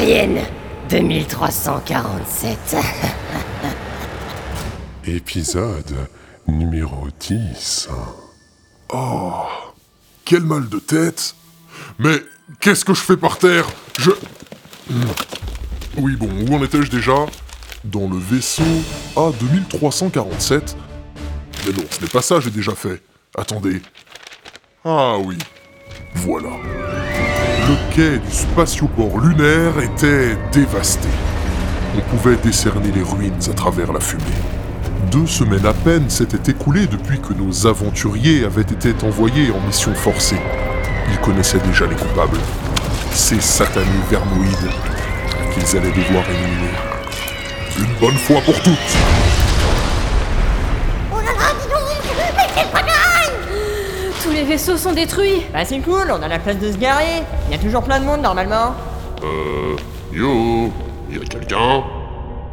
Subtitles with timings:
[0.00, 0.40] Alien
[0.88, 2.76] 2347.
[5.06, 6.08] Épisode
[6.46, 7.90] numéro 10.
[8.94, 9.32] Oh,
[10.24, 11.34] quel mal de tête
[11.98, 12.16] Mais
[12.60, 13.66] qu'est-ce que je fais par terre?
[13.98, 14.12] Je...
[14.88, 15.04] Hmm.
[15.98, 17.26] Oui bon, où en étais-je déjà?
[17.84, 18.62] Dans le vaisseau
[19.16, 20.76] A2347
[21.66, 23.02] Mais non, ce n'est pas ça, j'ai déjà fait.
[23.36, 23.82] Attendez.
[24.82, 25.36] Ah oui,
[26.14, 26.56] voilà.
[27.70, 31.06] Le quai du spatioport lunaire était dévasté.
[31.96, 34.24] On pouvait décerner les ruines à travers la fumée.
[35.12, 39.94] Deux semaines à peine s'étaient écoulées depuis que nos aventuriers avaient été envoyés en mission
[39.94, 40.40] forcée.
[41.12, 42.40] Ils connaissaient déjà les coupables.
[43.12, 44.72] Ces satanés vermoïdes
[45.54, 46.74] qu'ils allaient devoir éliminer.
[47.78, 49.29] Une bonne fois pour toutes
[54.40, 57.22] les vaisseaux sont détruits Bah c'est cool, on a la place de se garer.
[57.48, 58.74] Il y a toujours plein de monde normalement.
[59.22, 59.76] Euh.
[60.12, 60.72] Yo
[61.10, 61.84] Y a quelqu'un?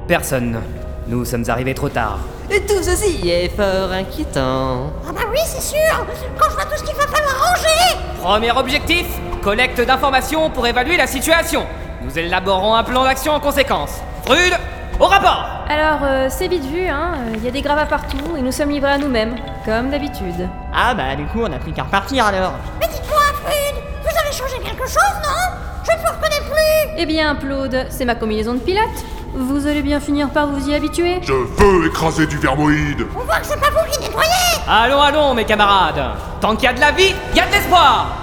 [0.08, 0.59] Personne.
[1.08, 2.20] Nous sommes arrivés trop tard.
[2.52, 4.92] Et tout ceci est fort inquiétant.
[5.08, 6.06] Ah bah oui, c'est sûr
[6.38, 9.06] Quand je vois tout ce qu'il va falloir ranger Premier objectif
[9.42, 11.66] collecte d'informations pour évaluer la situation.
[12.03, 13.92] Nous élaborons un plan d'action en conséquence.
[14.25, 14.58] Frude,
[15.00, 18.42] au rapport Alors, euh, c'est vite vu, hein, il y a des gravats partout et
[18.42, 20.48] nous sommes livrés à nous-mêmes, comme d'habitude.
[20.74, 22.54] Ah bah du coup on a pris qu'à repartir alors.
[22.80, 25.58] Mais dites-moi, Frude Vous avez changé quelque chose, non?
[25.84, 28.84] Je ne vous reconnais plus Eh bien, Claude, c'est ma combinaison de pilote.
[29.36, 31.20] Vous allez bien finir par vous y habituer?
[31.22, 34.30] Je veux écraser du vermoïde On voit que c'est pas vous qui nettoyez
[34.68, 36.02] Allons, allons, mes camarades
[36.40, 37.14] Tant qu'il y a de la vie,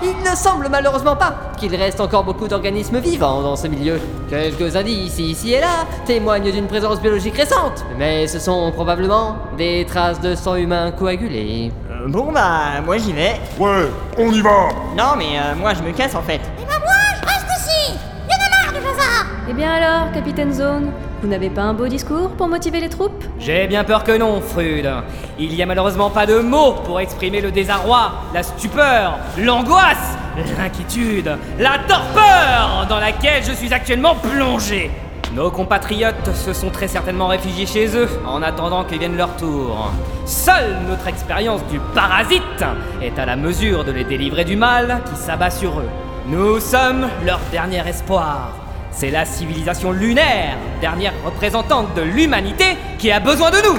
[0.03, 4.01] il ne semble malheureusement pas qu'il reste encore beaucoup d'organismes vivants dans ce milieu.
[4.29, 9.85] Quelques indices ici et là témoignent d'une présence biologique récente, mais ce sont probablement des
[9.87, 11.73] traces de sang humain coagulé.
[12.09, 13.41] bon bah moi j'y vais.
[13.59, 16.41] Ouais, on y va Non mais euh, moi je me casse en fait.
[16.61, 17.95] Et bah moi, je reste ici
[18.29, 20.91] Y'en a marre du bazar Eh bien alors, capitaine Zone,
[21.25, 24.43] vous n'avez pas un beau discours pour motiver les troupes J'ai bien peur que non,
[24.43, 24.91] Frude.
[25.39, 30.19] Il y a malheureusement pas de mots pour exprimer le désarroi, la stupeur, l'angoisse,
[30.59, 34.91] l'inquiétude, la torpeur dans laquelle je suis actuellement plongé.
[35.35, 39.93] Nos compatriotes se sont très certainement réfugiés chez eux en attendant qu'ils viennent leur tour.
[40.27, 42.65] Seule notre expérience du parasite
[43.01, 45.89] est à la mesure de les délivrer du mal qui s'abat sur eux.
[46.27, 48.64] Nous sommes leur dernier espoir.
[48.97, 53.77] C'est la civilisation lunaire, dernière représentante de l'humanité, qui a besoin de nous.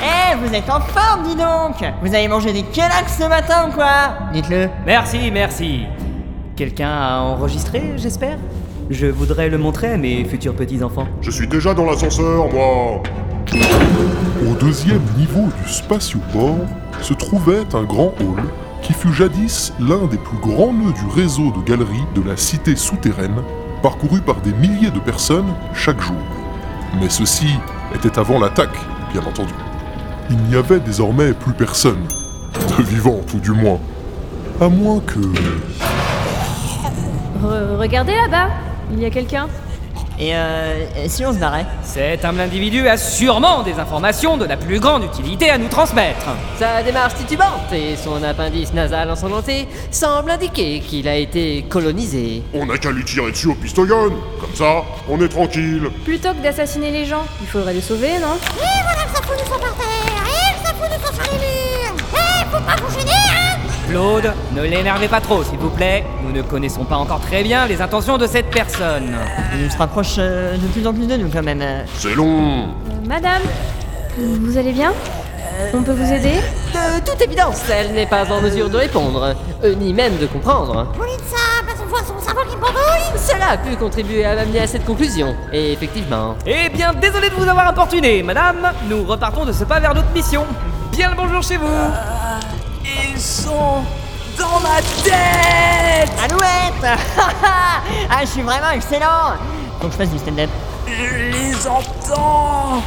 [0.00, 3.72] Eh vous êtes en forme dis donc Vous avez mangé des Kellogg's ce matin ou
[3.72, 4.14] quoi?
[4.32, 4.70] Dites-le.
[4.86, 5.82] Merci, merci.
[6.56, 8.38] Quelqu'un a enregistré, j'espère?
[8.88, 11.06] Je voudrais le montrer à mes futurs petits-enfants.
[11.20, 13.02] Je suis déjà dans l'ascenseur, moi
[14.50, 16.56] Au deuxième niveau du spatioport
[17.02, 18.42] se trouvait un grand hall
[18.86, 22.76] qui fut jadis l'un des plus grands nœuds du réseau de galeries de la cité
[22.76, 23.42] souterraine,
[23.82, 26.14] parcouru par des milliers de personnes chaque jour.
[27.00, 27.48] Mais ceci
[27.96, 28.78] était avant l'attaque,
[29.12, 29.52] bien entendu.
[30.30, 31.98] Il n'y avait désormais plus personne,
[32.78, 33.80] de vivant tout du moins.
[34.60, 35.18] À moins que...
[37.42, 38.50] Re- Regardez là-bas,
[38.92, 39.48] il y a quelqu'un.
[40.18, 44.44] Et euh, et si on se barrait Cet humble individu a sûrement des informations de
[44.46, 46.26] la plus grande utilité à nous transmettre.
[46.58, 52.42] Sa démarche titubante et son appendice nasal ensanglanté semblent indiquer qu'il a été colonisé.
[52.54, 54.10] On n'a qu'à lui tirer dessus au pistogun
[54.40, 58.38] Comme ça, on est tranquille Plutôt que d'assassiner les gens, il faudrait les sauver, non?
[58.56, 61.32] Voilà que ça fout du sang par terre Et que ça fout du sang sur
[61.32, 65.70] les murs Eh, faut pas vous gêner, hein Claude, ne l'énervez pas trop, s'il vous
[65.70, 66.04] plaît.
[66.24, 69.16] Nous ne connaissons pas encore très bien les intentions de cette personne.
[69.58, 71.62] Il se rapproche de plus en plus de nous quand même.
[71.94, 73.42] C'est long Euh, Madame
[74.18, 74.92] Vous allez bien?
[75.72, 76.34] On peut vous aider?
[76.74, 80.86] De toute évidence, elle n'est pas en mesure de répondre, euh, ni même de comprendre.
[81.24, 81.36] Ça
[81.66, 84.84] parce qu'on voit son cerveau qui bredouille Cela a pu contribuer à m'amener à cette
[84.84, 85.34] conclusion.
[85.52, 86.34] Et effectivement.
[86.46, 88.70] Eh bien, désolé de vous avoir importuné, madame.
[88.90, 90.44] Nous repartons de ce pas vers notre mission.
[90.92, 91.66] Bien le bonjour chez vous.
[92.86, 93.82] Ils sont
[94.38, 96.98] dans ma tête Alouette
[98.10, 99.34] Ah, je suis vraiment excellent
[99.80, 100.50] Faut que je fasse du stand-up.
[100.86, 102.82] Je les entends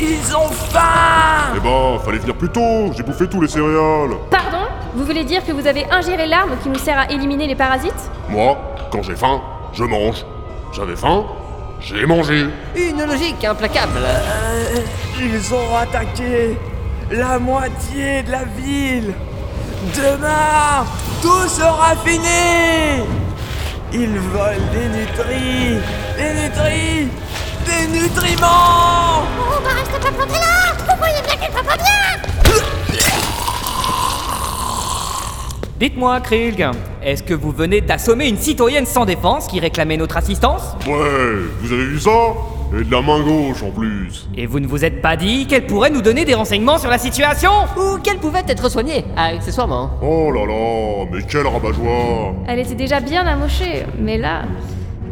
[0.00, 4.66] Ils ont faim Eh ben, fallait venir plus tôt, j'ai bouffé tous les céréales Pardon?
[4.94, 8.10] Vous voulez dire que vous avez ingéré l'arme qui nous sert à éliminer les parasites?
[8.28, 8.56] Moi,
[8.90, 9.42] quand j'ai faim,
[9.74, 10.24] je mange.
[10.72, 11.24] J'avais faim,
[11.80, 12.46] j'ai mangé.
[12.74, 13.98] Une logique implacable.
[13.98, 14.80] Euh,
[15.20, 16.58] Ils ont attaqué
[17.10, 19.14] la moitié de la ville.
[19.94, 20.84] Demain,
[21.22, 23.04] tout sera fini.
[23.92, 25.78] Ils volent des nutris
[26.16, 27.08] Des nutris
[27.64, 29.22] Des nutriments.
[29.38, 30.74] Oh, bah restez pas planté là.
[30.78, 32.56] Vous voyez bien qu'il va pas bien?
[35.78, 36.70] Dites-moi, Krilg,
[37.02, 40.62] Est-ce que vous venez d'assommer une citoyenne sans défense qui réclamait notre assistance?
[40.86, 42.10] Ouais, vous avez vu ça?
[42.72, 44.28] Et de la main gauche en plus.
[44.36, 46.98] Et vous ne vous êtes pas dit qu'elle pourrait nous donner des renseignements sur la
[46.98, 49.90] situation Ou qu'elle pouvait être soignée, accessoirement.
[50.02, 54.42] Oh là là, mais quel rabat-joie Elle était déjà bien amochée, mais là,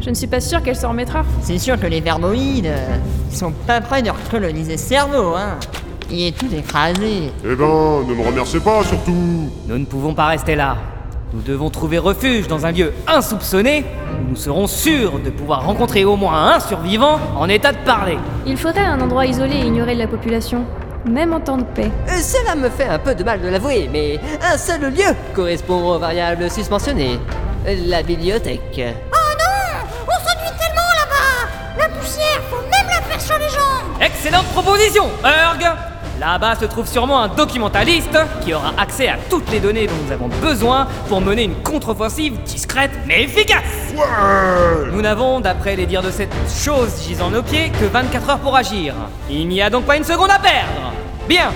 [0.01, 1.23] je ne suis pas sûre qu'elle s'en remettra.
[1.41, 2.97] C'est sûr que les vermoïdes, euh,
[3.31, 5.57] ils sont pas prêts de recoloniser ce cerveau, hein.
[6.11, 7.31] Il est tout écrasé.
[7.43, 10.77] Eh ben, ne me remerciez pas surtout Nous ne pouvons pas rester là.
[11.35, 13.83] Nous devons trouver refuge dans un lieu insoupçonné
[14.21, 18.17] où nous serons sûrs de pouvoir rencontrer au moins un survivant en état de parler.
[18.45, 20.63] Il faudrait un endroit isolé et ignoré de la population,
[21.05, 21.91] même en temps de paix.
[22.07, 24.17] Euh, Cela me fait un peu de mal de l'avouer, mais
[24.49, 27.19] un seul lieu correspond aux variables susmentionnées.
[27.67, 28.81] Euh, La bibliothèque.
[28.81, 34.01] Oh non On s'ennuie tellement là-bas La poussière, faut même la faire sur les jambes
[34.01, 35.65] Excellente proposition, Urg
[36.19, 40.11] Là-bas se trouve sûrement un documentaliste qui aura accès à toutes les données dont nous
[40.13, 43.93] avons besoin pour mener une contre-offensive discrète mais efficace.
[44.93, 48.55] Nous n'avons, d'après les dires de cette chose gisant nos pieds, que 24 heures pour
[48.55, 48.93] agir.
[49.29, 50.93] Il n'y a donc pas une seconde à perdre.
[51.27, 51.51] Bien.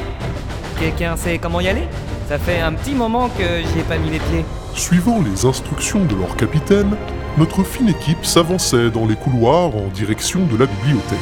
[0.77, 1.88] Quelqu'un sait comment y aller?
[2.27, 4.45] Ça fait un petit moment que j'y ai pas mis les pieds.
[4.73, 6.95] Suivant les instructions de leur capitaine,
[7.38, 11.17] notre fine équipe s'avançait dans les couloirs en direction de la bibliothèque.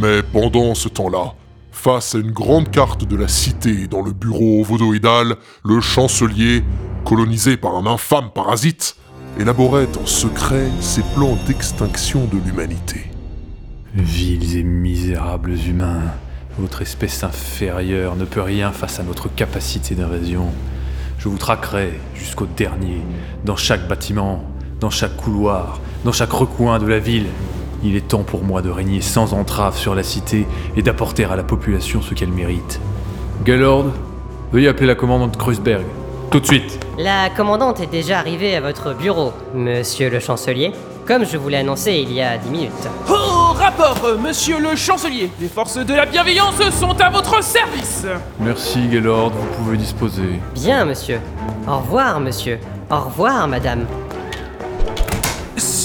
[0.00, 1.34] Mais pendant ce temps-là,
[1.80, 6.62] face à une grande carte de la cité dans le bureau vaudoïdal, le chancelier,
[7.06, 8.96] colonisé par un infâme parasite,
[9.38, 13.06] élaborait en secret ses plans d'extinction de l'humanité.
[13.94, 16.12] Vils et misérables humains,
[16.58, 20.48] votre espèce inférieure ne peut rien face à notre capacité d'invasion.
[21.18, 23.00] Je vous traquerai jusqu'au dernier,
[23.46, 24.44] dans chaque bâtiment,
[24.80, 27.28] dans chaque couloir, dans chaque recoin de la ville.
[27.82, 30.46] Il est temps pour moi de régner sans entrave sur la cité
[30.76, 32.80] et d'apporter à la population ce qu'elle mérite.
[33.44, 33.86] Gaylord,
[34.52, 35.84] veuillez appeler la commandante Kreuzberg.
[36.30, 36.78] Tout de suite.
[36.98, 40.72] La commandante est déjà arrivée à votre bureau, monsieur le chancelier,
[41.06, 42.88] comme je vous l'ai annoncé il y a 10 minutes.
[43.08, 45.30] Au rapport, monsieur le chancelier.
[45.40, 48.06] Les forces de la bienveillance sont à votre service.
[48.38, 50.38] Merci, Gaylord, vous pouvez disposer.
[50.54, 51.18] Bien, monsieur.
[51.66, 52.58] Au revoir, monsieur.
[52.90, 53.86] Au revoir, madame.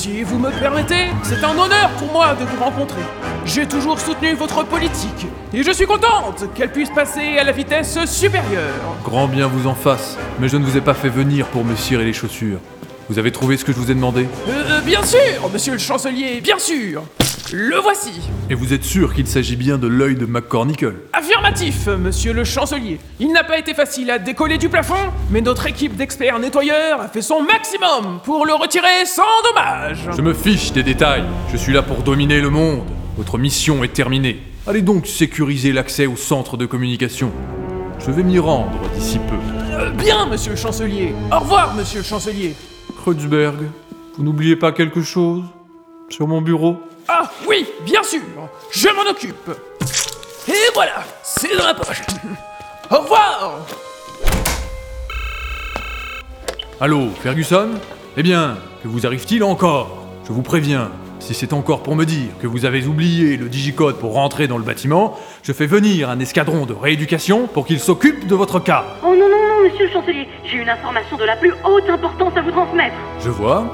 [0.06, 3.02] Si vous me permettez, c'est un honneur pour moi de vous rencontrer.
[3.44, 8.06] J'ai toujours soutenu votre politique et je suis contente qu'elle puisse passer à la vitesse
[8.06, 8.84] supérieure.
[9.04, 11.75] Grand bien vous en fasse, mais je ne vous ai pas fait venir pour me
[11.75, 12.60] cirer les chaussures.
[13.10, 15.19] Vous avez trouvé ce que je vous ai demandé Euh, bien sûr,
[15.54, 17.04] monsieur le chancelier, bien sûr.
[17.54, 18.10] Le voici.
[18.50, 23.00] Et vous êtes sûr qu'il s'agit bien de l'œil de McCornicle Affirmatif, monsieur le chancelier.
[23.19, 24.96] Il n'a pas été facile à décoller du plafond,
[25.30, 30.00] mais notre équipe d'experts nettoyeurs a fait son maximum pour le retirer sans dommage.
[30.18, 31.24] Je me fiche des détails.
[31.51, 32.86] Je suis là pour dominer le monde.
[33.18, 34.42] Votre mission est terminée.
[34.66, 37.31] Allez donc sécuriser l'accès au centre de communication.
[38.00, 39.36] Je vais m'y rendre d'ici peu.
[39.75, 41.13] Euh, bien, monsieur le chancelier.
[41.31, 42.56] Au revoir, monsieur le chancelier.
[43.06, 43.57] Kreuzberg,
[44.18, 45.44] vous n'oubliez pas quelque chose
[46.10, 46.78] Sur mon bureau?
[47.07, 48.19] Ah oui, bien sûr,
[48.72, 49.52] je m'en occupe.
[50.48, 52.02] Et voilà, c'est dans la poche.
[52.90, 53.60] Au revoir.
[56.81, 57.74] Allô, Ferguson?
[58.18, 60.08] Eh bien, que vous arrive-t-il encore?
[60.28, 63.98] Je vous préviens, si c'est encore pour me dire que vous avez oublié le digicode
[63.98, 68.25] pour rentrer dans le bâtiment, je fais venir un escadron de rééducation pour qu'il s'occupe
[68.25, 68.84] de votre cas.
[69.04, 69.35] Oh non, non, non,
[69.65, 72.95] monsieur le chancelier, j'ai une information de la plus haute importance à vous transmettre.
[73.19, 73.65] Je vois.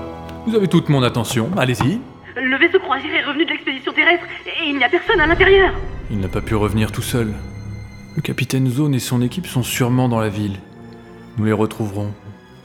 [0.47, 1.99] Vous avez toute mon attention, allez-y.
[2.37, 5.73] Le vaisseau croisière est revenu de l'expédition terrestre et il n'y a personne à l'intérieur.
[6.09, 7.33] Il n'a pas pu revenir tout seul.
[8.15, 10.59] Le capitaine Zone et son équipe sont sûrement dans la ville.
[11.37, 12.13] Nous les retrouverons.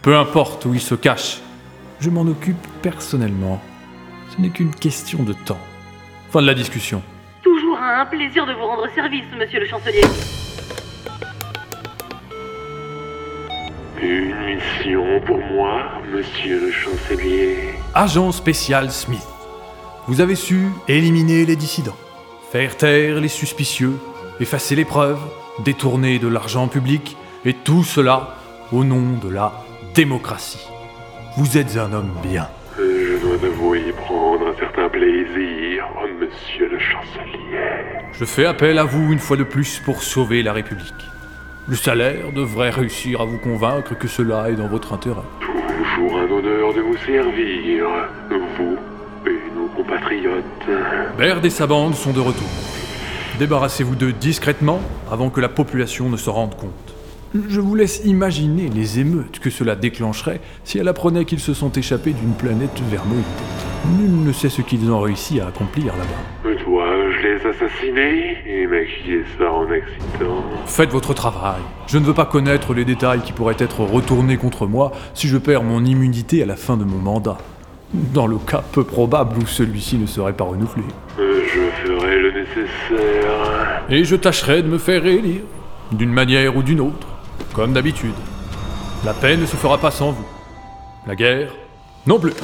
[0.02, 1.40] Peu importe où ils se cachent.
[1.98, 3.60] Je m'en occupe personnellement.
[4.30, 5.58] Ce n'est qu'une question de temps.
[6.30, 7.02] Fin de la discussion.
[7.42, 10.02] Toujours un plaisir de vous rendre service, monsieur le chancelier.
[14.02, 17.56] Une mission pour moi, monsieur le chancelier.
[17.94, 19.26] Agent spécial Smith.
[20.06, 21.96] Vous avez su éliminer les dissidents,
[22.52, 23.94] faire taire les suspicieux,
[24.38, 25.20] effacer les preuves,
[25.64, 28.34] détourner de l'argent public, et tout cela
[28.70, 29.52] au nom de la
[29.94, 30.68] démocratie.
[31.38, 32.48] Vous êtes un homme bien.
[32.76, 35.86] Je dois avouer y prendre un certain plaisir,
[36.20, 37.56] monsieur le chancelier.
[38.12, 40.94] Je fais appel à vous une fois de plus pour sauver la République.
[41.68, 45.22] Le salaire devrait réussir à vous convaincre que cela est dans votre intérêt.
[45.40, 47.88] Toujours un honneur de vous servir,
[48.56, 48.78] vous
[49.26, 50.44] et nos compatriotes.
[51.18, 52.46] Baird et sa bande sont de retour.
[53.40, 54.80] Débarrassez-vous d'eux discrètement
[55.10, 56.95] avant que la population ne se rende compte.
[57.34, 61.70] Je vous laisse imaginer les émeutes que cela déclencherait si elle apprenait qu'ils se sont
[61.72, 63.24] échappés d'une planète vermeille.
[63.98, 66.54] Nul ne sait ce qu'ils ont réussi à accomplir là-bas.
[66.64, 70.44] Dois-je les assassiner et maquiller ça en excitant?
[70.66, 71.60] Faites votre travail.
[71.86, 75.36] Je ne veux pas connaître les détails qui pourraient être retournés contre moi si je
[75.36, 77.38] perds mon immunité à la fin de mon mandat.
[77.92, 80.84] Dans le cas peu probable où celui-ci ne serait pas renouvelé.
[81.20, 83.82] Euh, Je ferai le nécessaire.
[83.88, 85.42] Et je tâcherai de me faire réélire,
[85.92, 87.06] d'une manière ou d'une autre,
[87.56, 88.14] comme d'habitude.
[89.04, 90.26] La paix ne se fera pas sans vous.
[91.06, 91.50] La guerre,
[92.06, 92.34] non plus.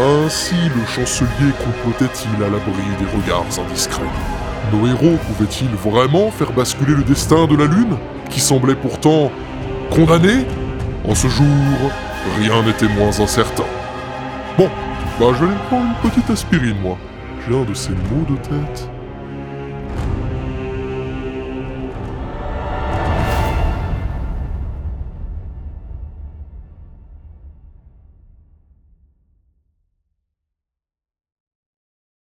[0.00, 4.02] Ainsi le chancelier complotait-il à l'abri des regards indiscrets.
[4.72, 7.96] Nos héros pouvaient-ils vraiment faire basculer le destin de la Lune,
[8.30, 9.32] qui semblait pourtant
[9.90, 10.46] condamné
[11.08, 11.46] En ce jour,
[12.38, 13.64] rien n'était moins incertain.
[14.56, 14.70] Bon,
[15.18, 16.96] bah je vais prendre une petite aspirine, moi.
[17.46, 18.88] J'ai un de ces maux de tête.